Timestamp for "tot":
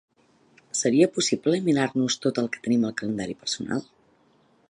2.25-2.41